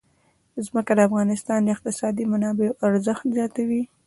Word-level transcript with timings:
ځمکه 0.65 0.91
د 0.95 0.99
افغانستان 1.09 1.59
د 1.63 1.67
اقتصادي 1.75 2.23
منابعو 2.31 2.77
ارزښت 2.87 3.23
زیاتوي. 3.35 3.81